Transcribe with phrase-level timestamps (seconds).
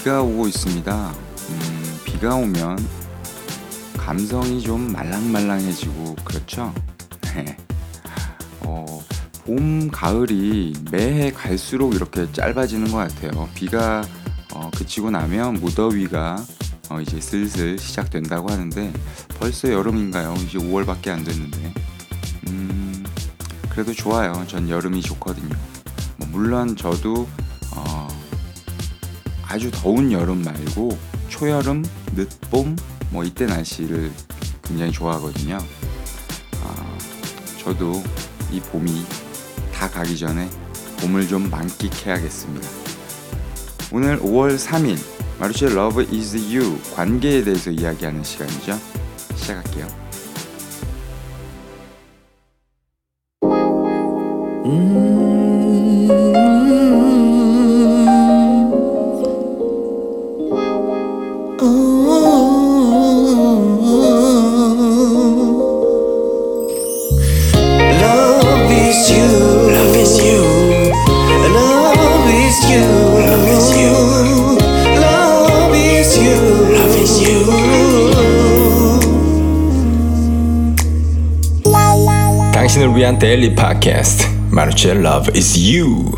[0.00, 1.14] 네, 비가 오고 있습니다.
[1.50, 2.78] 음, 비가 오면
[3.98, 6.72] 감성이 좀 말랑말랑해지고 그렇죠?
[7.34, 7.54] 네.
[8.60, 9.04] 어,
[9.44, 13.46] 봄, 가을이 매해 갈수록 이렇게 짧아지는 것 같아요.
[13.54, 14.02] 비가
[14.54, 16.46] 어, 그치고 나면 무더위가
[16.88, 18.92] 어, 이제 슬슬 시작된다고 하는데
[19.38, 20.32] 벌써 여름인가요?
[20.46, 21.74] 이제 5월밖에 안 됐는데
[22.48, 23.04] 음,
[23.68, 24.44] 그래도 좋아요.
[24.46, 25.54] 전 여름이 좋거든요.
[26.16, 27.28] 뭐 물론 저도
[27.76, 28.09] 어,
[29.50, 30.96] 아주 더운 여름 말고
[31.28, 31.84] 초여름,
[32.14, 32.76] 늦봄
[33.10, 34.12] 뭐 이때 날씨를
[34.62, 35.58] 굉장히 좋아하거든요.
[36.62, 36.98] 아,
[37.58, 38.00] 저도
[38.52, 39.04] 이 봄이
[39.74, 40.48] 다 가기 전에
[41.00, 42.68] 봄을 좀 만끽해야겠습니다.
[43.92, 44.96] 오늘 5월 3일
[45.40, 46.06] 마르쉐 Love
[46.94, 48.78] 관계에 대해서 이야기하는 시간이죠.
[49.34, 49.88] 시작할게요.
[54.64, 55.39] Love
[83.20, 86.10] 데일리 팟캐스트 마르체 Love is you.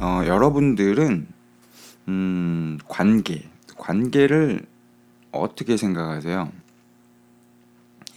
[0.00, 1.28] 어, 여러분들은
[2.08, 4.66] 음, 관계, 관계를
[5.30, 6.50] 어떻게 생각하세요?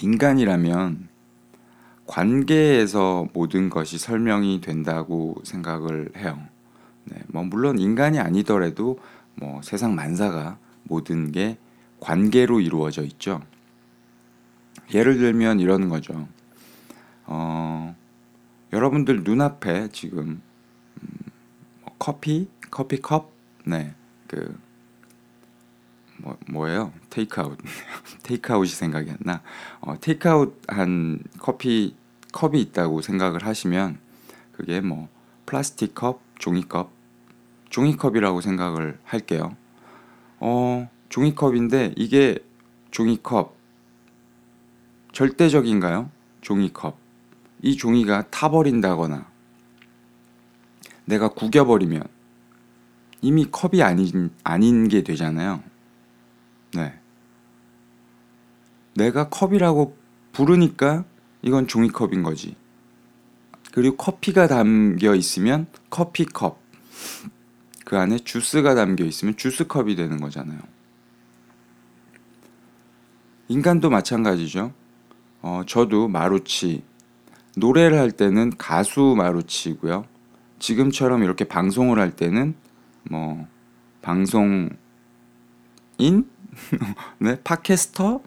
[0.02, 1.08] 인간이라면
[2.08, 6.40] 관계에서 모든 것이 설명이 된다고 생각을 해요.
[7.04, 8.98] 네, 뭐 물론 인간이 아니더라도
[9.36, 11.58] 뭐 세상 만사가 모든 게
[12.00, 13.40] 관계로 이루어져 있죠.
[14.96, 16.28] 예를 들면 이런 거죠.
[17.26, 17.96] 어,
[18.72, 20.42] 여러분들 눈앞에 지금
[21.82, 23.32] 뭐 커피, 커피 컵,
[23.66, 23.96] 네,
[24.28, 24.58] 그
[26.18, 26.94] 뭐, 뭐예요?
[27.10, 27.58] 테이크아웃.
[28.24, 29.42] 테이크아웃이 생각이 안 나.
[29.82, 31.96] 어, 테이크아웃 한 커피
[32.32, 34.00] 컵이 있다고 생각을 하시면
[34.54, 35.10] 그게 뭐
[35.46, 36.92] 플라스틱 컵, 종이컵,
[37.70, 39.56] 종이컵이라고 생각을 할게요.
[40.40, 42.40] 어, 종이컵인데 이게
[42.92, 43.56] 종이컵
[45.12, 46.10] 절대적인가요?
[46.42, 47.03] 종이컵.
[47.64, 49.26] 이 종이가 타버린다거나
[51.06, 52.04] 내가 구겨버리면
[53.22, 55.64] 이미 컵이 아닌, 아닌 게 되잖아요.
[56.74, 56.94] 네.
[58.96, 59.98] 내가 컵이라고
[60.34, 61.06] 부르니까
[61.42, 62.56] 이건 종이컵인 거지.
[63.72, 66.62] 그리고 커피가 담겨 있으면 커피컵.
[67.86, 70.60] 그 안에 주스가 담겨 있으면 주스컵이 되는 거잖아요.
[73.48, 74.74] 인간도 마찬가지죠.
[75.42, 76.84] 어, 저도 마루치.
[77.56, 80.06] 노래를 할 때는 가수 마루치고요.
[80.60, 82.56] 지금처럼 이렇게 방송을 할 때는
[83.10, 83.48] 뭐
[84.02, 84.70] 방송인
[87.20, 88.22] 네, 팟캐스터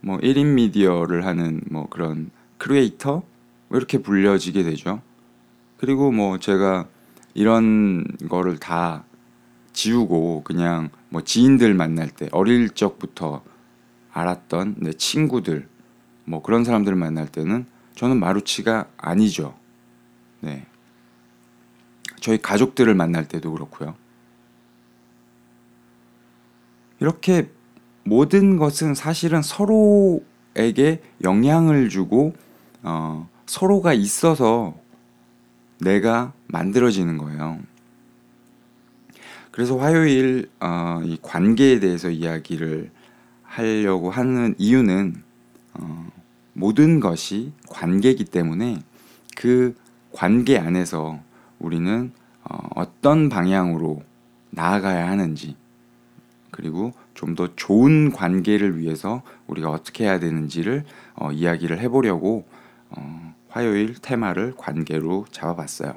[0.00, 3.22] 뭐 1인 미디어를 하는 뭐 그런 크리에이터
[3.68, 5.02] 뭐 이렇게 불려지게 되죠.
[5.76, 6.86] 그리고 뭐 제가
[7.34, 9.04] 이런 거를 다
[9.72, 13.42] 지우고 그냥 뭐 지인들 만날 때 어릴 적부터
[14.12, 15.68] 알았던 내 친구들
[16.24, 17.66] 뭐 그런 사람들 만날 때는
[17.98, 19.58] 저는 마루치가 아니죠.
[20.38, 20.64] 네.
[22.20, 23.96] 저희 가족들을 만날 때도 그렇고요.
[27.00, 27.50] 이렇게
[28.04, 32.34] 모든 것은 사실은 서로에게 영향을 주고
[32.84, 34.76] 어, 서로가 있어서
[35.80, 37.58] 내가 만들어지는 거예요.
[39.50, 42.92] 그래서 화요일 어, 이 관계에 대해서 이야기를
[43.42, 45.27] 하려고 하는 이유는 어,
[46.58, 48.82] 모든 것이 관계이기 때문에
[49.36, 49.76] 그
[50.12, 51.20] 관계 안에서
[51.60, 52.10] 우리는
[52.42, 54.02] 어, 어떤 방향으로
[54.50, 55.54] 나아가야 하는지
[56.50, 60.84] 그리고 좀 더 좋은 관계를 위해서 우리가 어떻게 해야 되는지를
[61.14, 62.46] 어, 이야기를 해보려고
[62.90, 65.94] 어, 화요일 테마를 관계로 잡아봤어요.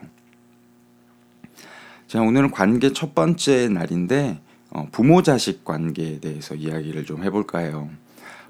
[2.07, 4.40] 자, 오늘은 관계 첫 번째 날인데
[4.72, 7.90] 어, 부모 자식 관계에 대해서 이야기를 좀 해볼까 해요.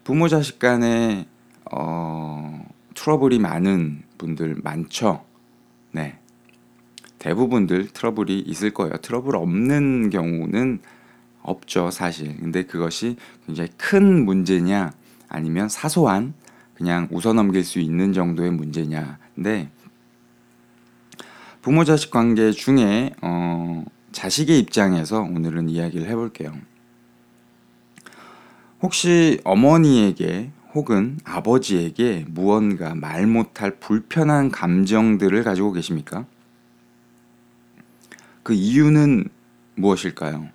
[0.03, 1.27] 부모 자식 간에
[1.71, 5.23] 어, 트러블이 많은 분들 많죠.
[5.91, 6.17] 네.
[7.19, 8.93] 대부분들 트러블이 있을 거예요.
[9.01, 10.79] 트러블 없는 경우는
[11.41, 12.35] 없죠, 사실.
[12.37, 13.15] 근데 그것이
[13.45, 14.91] 굉장히 큰 문제냐,
[15.29, 16.33] 아니면 사소한
[16.73, 19.17] 그냥 웃어 넘길 수 있는 정도의 문제냐.
[19.35, 19.69] 근데
[21.61, 26.51] 부모 자식 관계 중에 어, 자식의 입장에서 오늘은 이야기를 해볼게요.
[28.81, 36.25] 혹시 어머니에게 혹은 아버지에게 무언가 말 못할 불편한 감정들을 가지고 계십니까?
[38.43, 39.27] 그 이유는
[39.75, 40.49] 무엇일까요?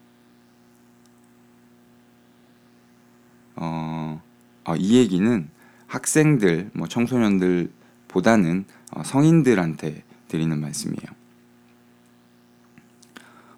[3.57, 4.23] 어,
[4.65, 5.49] 어, 이 얘기는
[5.87, 11.17] 학생들, 뭐 청소년들보다는 어, 성인들한테 드리는 말씀이에요.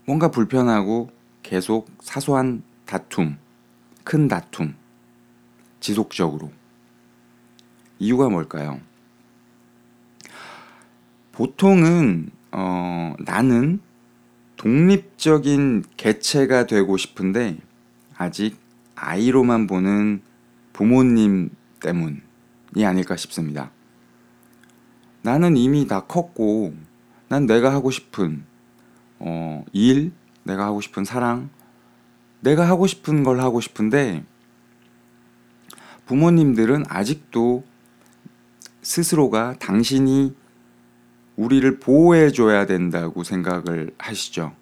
[0.06, 1.10] 뭔가 불편하고
[1.43, 3.37] 계속 사소한 다툼,
[4.05, 4.75] 큰 다툼,
[5.81, 6.51] 지속적으로.
[7.99, 8.81] 이유가 뭘까요?
[11.33, 13.81] 보통은 어, 나는
[14.57, 17.59] 독립적인 개체가 되고 싶은데
[18.17, 18.57] 아직
[18.97, 20.23] 아이로만 보는
[20.73, 23.71] 부모님 때문이 아닐까 싶습니다.
[25.23, 26.75] 나는 이미 다 컸고
[27.29, 28.45] 난 내가 하고 싶은
[29.21, 31.51] 어, 일, 내가 하고 싶은 사랑,
[32.41, 34.25] 내가 하고 싶은 걸 하고 싶은데
[36.08, 37.64] 부모님들은 아직도
[38.81, 40.34] 스스로가 당신이
[41.37, 44.56] 우리를 보호해 줘야 된다고 생각을 하시죠.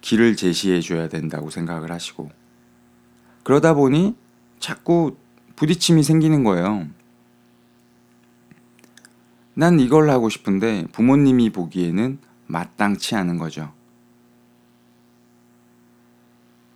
[0.00, 2.30] 길을 제시해 줘야 된다고 생각을 하시고
[3.44, 4.16] 그러다 보니
[4.58, 5.16] 자꾸
[5.54, 6.88] 부딪힘이 생기는 거예요.
[9.54, 13.72] 난 이걸 하고 싶은데 부모님이 보기에는 마땅치 않은 거죠.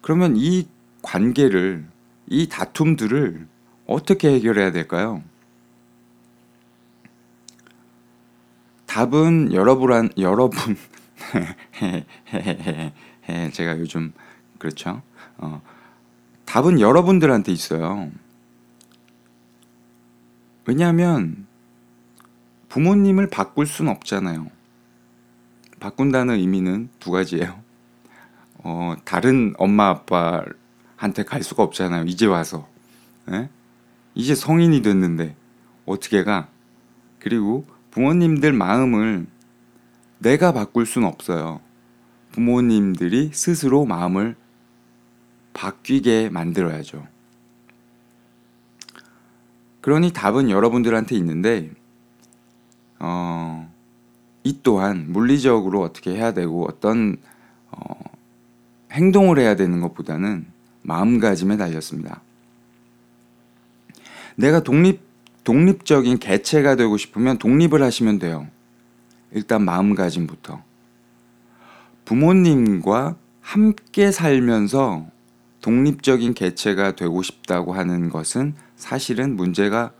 [0.00, 0.68] 그러면 이
[1.02, 1.86] 관계를,
[2.30, 3.46] 이 다툼들을
[3.86, 5.22] 어떻게 해결해야 될까요?
[8.86, 10.76] 답은 여러분, 여러분,
[13.52, 14.12] 제가 요즘,
[14.58, 15.02] 그렇죠.
[15.38, 15.62] 어,
[16.44, 18.10] 답은 여러분들한테 있어요.
[20.66, 21.46] 왜냐하면
[22.68, 24.50] 부모님을 바꿀 순 없잖아요.
[25.80, 27.62] 바꾼다는 의미는 두 가지예요.
[28.58, 30.44] 어, 다른 엄마 아빠
[30.98, 32.04] 한테 갈 수가 없잖아요.
[32.04, 32.68] 이제 와서.
[33.30, 33.48] 에?
[34.14, 35.36] 이제 성인이 됐는데
[35.86, 36.48] 어떻게 가?
[37.20, 39.26] 그리고 부모님들 마음을
[40.18, 41.60] 내가 바꿀 순 없어요.
[42.32, 44.34] 부모님들이 스스로 마음을
[45.52, 47.06] 바뀌게 만들어야죠.
[49.80, 51.70] 그러니 답은 여러분들한테 있는데,
[52.98, 53.72] 어,
[54.42, 57.16] 이 또한 물리적으로 어떻게 해야 되고 어떤
[57.70, 57.94] 어,
[58.90, 62.22] 행동을 해야 되는 것보다는 마음가짐에 달렸습니다.
[64.36, 65.00] 내가 독립
[65.44, 68.46] 독립적인 개체가 되고 싶으면 독립을 하시면 돼요.
[69.32, 70.62] 일단 마음가짐부터.
[72.04, 75.06] 부모님과 함께 살면서
[75.62, 79.92] 독립적인 개체가 되고 싶다고 하는 것은 사실은 문제가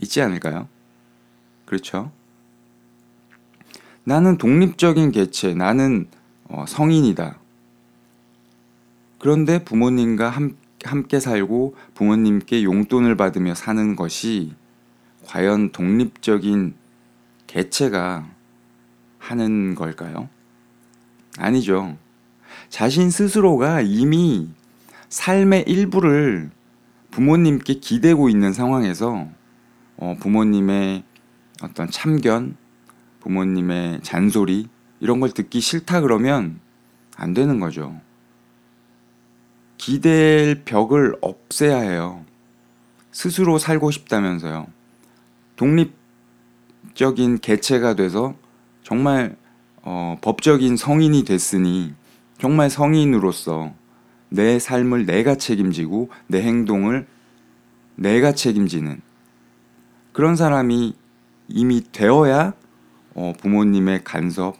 [0.00, 0.68] 있지 않을까요?
[1.66, 2.12] 그렇죠?
[4.04, 6.08] 나는 독립적인 개체, 나는
[6.44, 7.38] 어, 성인이다.
[9.24, 10.54] 그런데 부모님과 함,
[10.84, 14.52] 함께 살고 부모님께 용돈을 받으며 사는 것이
[15.24, 16.74] 과연 독립적인
[17.46, 18.28] 개체가
[19.18, 20.28] 하는 걸까요?
[21.38, 21.96] 아니죠.
[22.68, 24.50] 자신 스스로가 이미
[25.08, 26.50] 삶의 일부를
[27.10, 29.26] 부모님께 기대고 있는 상황에서
[29.96, 31.02] 어, 부모님의
[31.62, 32.58] 어떤 참견,
[33.20, 34.68] 부모님의 잔소리
[35.00, 36.60] 이런 걸 듣기 싫다 그러면
[37.16, 37.98] 안 되는 거죠.
[39.84, 42.24] 기댈 벽을 없애야 해요.
[43.12, 44.66] 스스로 살고 싶다면서요.
[45.56, 48.34] 독립적인 개체가 돼서
[48.82, 49.36] 정말
[49.82, 51.92] 어, 법적인 성인이 됐으니
[52.38, 53.74] 정말 성인으로서
[54.30, 57.06] 내 삶을 내가 책임지고 내 행동을
[57.94, 59.02] 내가 책임지는
[60.14, 60.94] 그런 사람이
[61.48, 62.54] 이미 되어야
[63.12, 64.56] 어, 부모님의 간섭,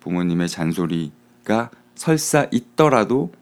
[0.00, 3.32] 부모님의 잔소리가 설사 있더라도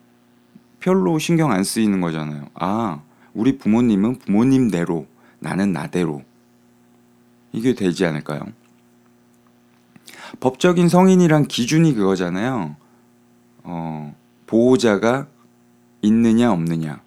[0.81, 2.47] 별로 신경 안 쓰이는 거잖아요.
[2.55, 3.03] 아,
[3.35, 5.07] 우리 부모님은 부모님대로,
[5.39, 6.23] 나는 나대로.
[7.53, 8.43] 이게 되지 않을까요?
[10.41, 12.77] 법적인 성인이란 기준이 그거잖아요.
[13.63, 14.15] 어,
[14.47, 15.27] 보호자가
[16.03, 17.03] 있느냐, 없느냐.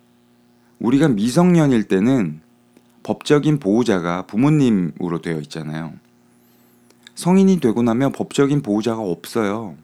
[0.79, 2.41] 우리가 미성년일 때는
[3.03, 5.93] 법적인 보호자가 부모님으로 되어 있잖아요.
[7.15, 9.75] 성인이 되고 나면 법적인 보호자가 없어요.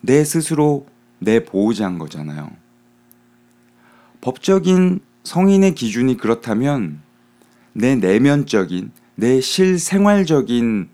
[0.00, 0.86] 내 스스로
[1.22, 2.50] 내 보호자인 거잖아요.
[4.20, 7.00] 법적인 성인의 기준이 그렇다면
[7.72, 10.88] 내 내면적인, 내 실생활적인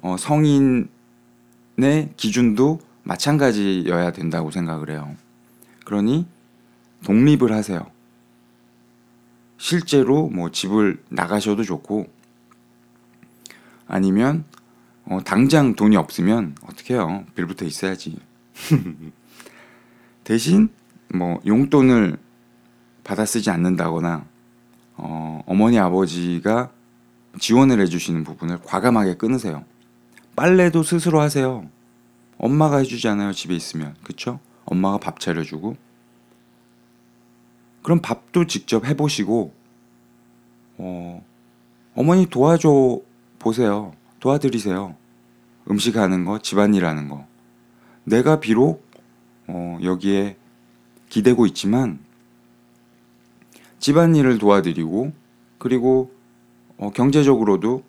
[0.00, 0.88] 어, 성인의
[2.16, 5.14] 기준도 마찬가지여야 된다고 생각을 해요.
[5.84, 6.26] 그러니
[7.04, 7.86] 독립을 하세요.
[9.58, 12.10] 실제로 뭐 집을 나가셔도 좋고
[13.86, 14.44] 아니면
[15.04, 17.26] 어, 당장 돈이 없으면 어떻게 해요?
[17.34, 18.18] 빌부터 있어야지.
[20.24, 20.70] 대신
[21.14, 22.16] 뭐 용돈을
[23.04, 24.24] 받아 쓰지 않는다거나
[24.96, 26.70] 어, 어머니 아버지가
[27.38, 29.64] 지원을 해주시는 부분을 과감하게 끊으세요.
[30.36, 31.68] 빨래도 스스로 하세요.
[32.38, 33.32] 엄마가 해주잖아요.
[33.32, 33.94] 집에 있으면.
[34.02, 34.40] 그쵸?
[34.64, 35.76] 엄마가 밥 차려주고.
[37.82, 39.52] 그럼 밥도 직접 해보시고,
[40.78, 41.24] 어,
[41.94, 43.00] 어머니 도와줘
[43.38, 43.92] 보세요.
[44.20, 44.96] 도와드리세요.
[45.70, 47.26] 음식 하는 거, 집안일 하는 거.
[48.04, 48.83] 내가 비록,
[49.46, 50.36] 어, 여기에
[51.08, 51.98] 기대고 있지만,
[53.78, 55.12] 집안일을 도와드리고,
[55.58, 56.12] 그리고,
[56.76, 57.82] 어, 경제적으로도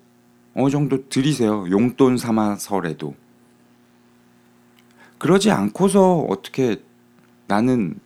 [0.56, 1.70] 어느 정도 드리세요.
[1.70, 3.16] 용돈 삼아서라도.
[5.18, 6.82] 그러지 않고서 어떻게
[7.48, 8.00] 나는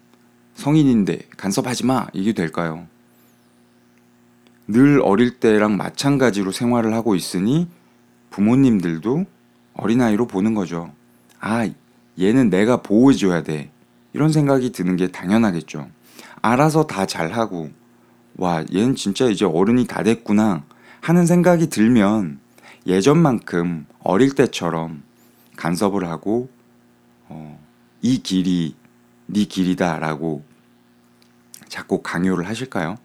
[0.56, 2.88] 성인인데 간섭하지 마 이게 될까요?
[4.68, 7.68] 늘 어릴 때랑 마찬가지로 생활을 하고 있으니
[8.30, 9.26] 부모님들도
[9.74, 10.92] 어린아이로 보는 거죠.
[11.40, 11.70] 아,
[12.20, 13.72] 얘는 내가 보호해줘야 돼.
[14.14, 15.90] 이런 생각이 드는 게 당연하겠죠.
[16.42, 17.70] 알아서 다 잘하고,
[18.38, 20.64] 와, 얘는 진짜 이제 어른이 다 됐구나
[21.02, 22.40] 하는 생각이 들면
[22.86, 25.04] 예전만큼 어릴 때처럼
[25.56, 26.50] 간섭을 하고
[27.28, 27.60] 어,
[28.02, 28.76] 이 길이
[29.28, 30.44] 네 길이다 라고
[31.68, 32.98] 자꾸 강요를 하실까요?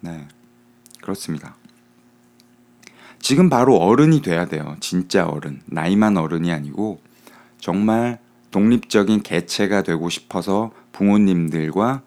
[0.00, 0.26] 네,
[1.00, 1.56] 그렇습니다.
[3.20, 4.76] 지금 바로 어른이 돼야 돼요.
[4.80, 5.62] 진짜 어른.
[5.66, 7.00] 나이만 어른이 아니고
[7.64, 8.18] 정말
[8.50, 12.02] 독립적인 개체가 되고 싶어서 부모님들과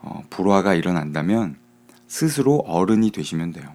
[0.00, 1.56] 어, 불화가 일어난다면
[2.08, 3.72] 스스로 어른이 되시면 돼요.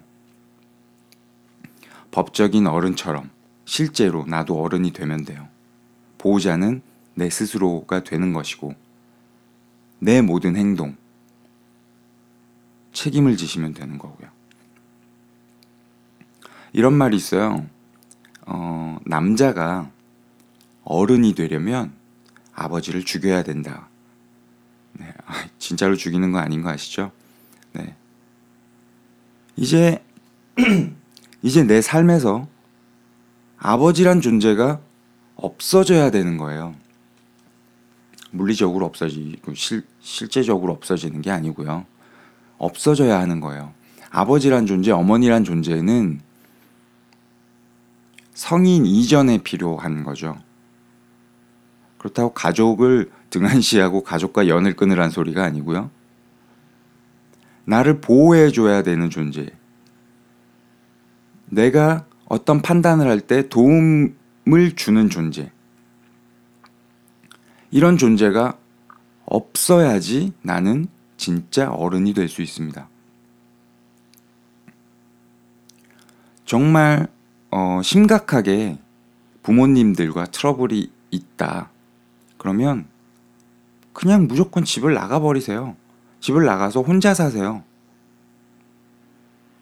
[2.10, 3.30] 법적인 어른처럼
[3.64, 5.48] 실제로 나도 어른이 되면 돼요.
[6.18, 6.82] 보호자는
[7.14, 8.74] 내 스스로가 되는 것이고
[10.00, 10.94] 내 모든 행동
[12.92, 14.28] 책임을 지시면 되는 거고요.
[16.74, 17.64] 이런 말이 있어요.
[18.44, 19.90] 어, 남자가
[20.84, 21.92] 어른이 되려면
[22.54, 23.88] 아버지를 죽여야 된다.
[24.92, 27.10] 네, 아, 진짜로 죽이는 거 아닌 거 아시죠?
[27.72, 27.94] 네.
[29.56, 30.02] 이제
[31.42, 32.46] 이제 내 삶에서
[33.58, 34.80] 아버지란 존재가
[35.36, 36.74] 없어져야 되는 거예요.
[38.30, 41.86] 물리적으로 없어지고 실, 실제적으로 없어지는 게 아니고요.
[42.58, 43.72] 없어져야 하는 거예요.
[44.10, 46.20] 아버지란 존재, 어머니란 존재는
[48.32, 50.36] 성인 이전에 필요한 거죠.
[52.04, 55.90] 그렇다고 가족을 등한시하고 가족과 연을 끊으란 소리가 아니고요.
[57.64, 59.46] 나를 보호해 줘야 되는 존재.
[61.46, 65.50] 내가 어떤 판단을 할 때 도움을 주는 존재.
[67.70, 68.58] 이런 존재가
[69.24, 72.86] 없어야지 나는 진짜 어른이 될 수 있습니다.
[76.44, 77.08] 정말
[77.50, 78.78] 어, 심각하게
[79.42, 81.70] 부모님들과 트러블이 있다.
[82.44, 82.84] 그러면
[83.94, 85.76] 그냥 무조건 집을 나가버리세요.
[86.20, 87.62] 집을 나가서 혼자 사세요.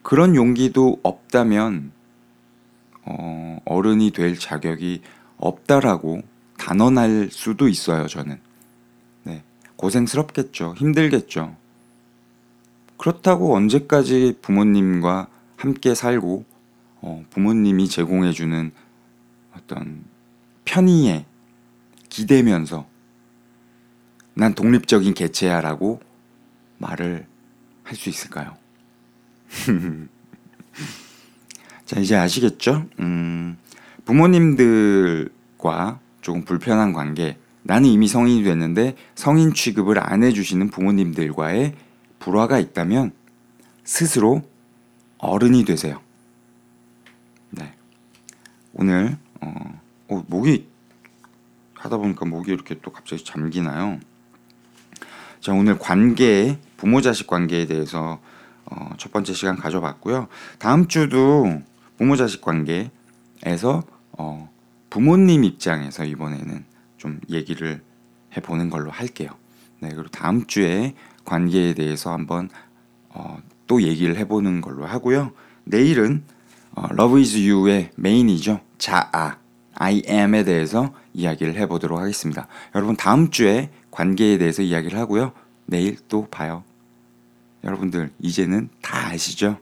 [0.02, 1.92] 그런 용기도 없다면
[3.04, 5.02] 어, 어른이 될 자격이
[5.36, 6.22] 없다라고
[6.58, 8.08] 단언할 수도 있어요.
[8.08, 8.40] 저는
[9.22, 9.44] 네,
[9.76, 10.74] 고생스럽겠죠.
[10.76, 11.54] 힘들겠죠.
[12.96, 16.44] 그렇다고 언제까지 부모님과 함께 살고
[17.02, 18.72] 어, 부모님이 제공해주는
[19.56, 20.02] 어떤
[20.64, 21.26] 편의에
[22.12, 22.86] 기대면서
[24.34, 26.00] 난 독립적인 개체야라고
[26.78, 27.26] 말을
[27.84, 28.56] 할 수 있을까요?
[31.86, 32.86] 자, 이제 아시겠죠?
[33.00, 33.56] 음,
[34.04, 41.74] 부모님들과 조금 불편한 관계, 나는 이미 성인이 됐는데 성인 취급을 안 해주시는 부모님들과의
[42.18, 43.12] 불화가 있다면
[43.84, 44.42] 스스로
[45.18, 46.00] 어른이 되세요.
[47.50, 47.72] 네.
[48.74, 50.71] 오늘, 어, 어, 목이
[51.82, 53.98] 하다 보니까 목이 이렇게 또 갑자기 잠기나요?
[55.40, 58.20] 자, 오늘 관계, 부모 자식 관계에 대해서
[58.64, 60.28] 어, 첫 번째 시간 가져봤고요.
[60.58, 61.60] 다음 주도
[61.98, 64.48] 부모 자식 관계에서 어,
[64.90, 66.64] 부모님 입장에서 이번에는
[66.98, 67.82] 좀 얘기를
[68.36, 69.30] 해보는 걸로 할게요.
[69.80, 72.48] 네, 그리고 다음 주에 관계에 대해서 한번
[73.08, 75.32] 어, 또 얘기를 해보는 걸로 하고요.
[75.64, 76.22] 내일은
[76.76, 78.60] 어, Love is You의 메인이죠.
[78.78, 79.41] 자아,
[79.82, 82.46] I am에 대해서 이야기를 해보도록 하겠습니다.
[82.76, 85.32] 여러분 다음 주에 관계에 대해서 이야기를 하고요.
[85.66, 86.62] 내일 또 봐요.
[87.64, 89.58] 여러분들 이제는 다 아시죠?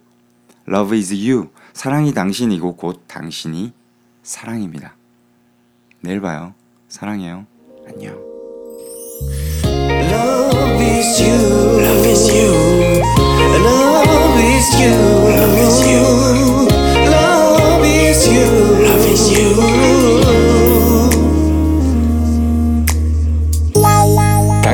[0.68, 1.48] Love is you.
[1.72, 3.72] 사랑이 당신이고 곧 당신이
[4.22, 4.94] 사랑입니다.
[6.00, 6.52] 내일 봐요.
[6.88, 7.46] 사랑해요.
[7.88, 8.14] 안녕.
[9.64, 11.80] Love is you.
[11.80, 12.52] Love is you.
[13.56, 14.92] Love is you.
[15.32, 15.89] Love is you.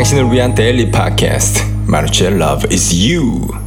[0.06, 3.65] 당신을 위한 데일리 팟캐스트 마루치의 Love is You